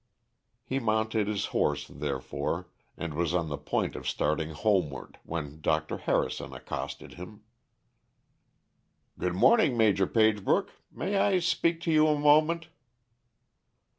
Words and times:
He 0.63 0.79
mounted 0.79 1.27
his 1.27 1.45
horse, 1.53 1.85
therefore, 1.87 2.67
and 2.97 3.13
was 3.13 3.35
on 3.35 3.49
the 3.49 3.57
point 3.59 3.95
of 3.95 4.09
starting 4.09 4.49
homeward 4.49 5.19
when 5.21 5.61
Dr. 5.61 5.97
Harrison 5.99 6.53
accosted 6.53 7.13
him. 7.21 7.43
"Good 9.19 9.35
morning, 9.35 9.77
Maj. 9.77 9.99
Pagebrook. 10.11 10.71
May 10.91 11.17
I 11.17 11.37
speak 11.37 11.81
to 11.81 11.91
you 11.91 12.07
a 12.07 12.17
moment?" 12.17 12.69